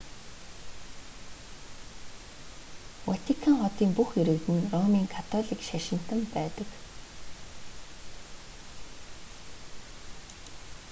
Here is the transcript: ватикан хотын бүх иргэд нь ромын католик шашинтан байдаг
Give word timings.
ватикан 3.07 3.55
хотын 3.61 3.89
бүх 3.97 4.09
иргэд 4.21 4.45
нь 4.55 4.67
ромын 4.73 5.05
католик 5.15 5.61
шашинтан 5.69 6.21
байдаг 6.33 6.69